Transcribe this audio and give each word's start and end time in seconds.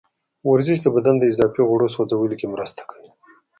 ورزش 0.51 0.77
د 0.81 0.87
بدن 0.95 1.15
د 1.19 1.23
اضافي 1.31 1.61
غوړو 1.67 1.93
سوځولو 1.95 2.35
کې 2.39 2.51
مرسته 2.53 2.81
کوي. 2.89 3.09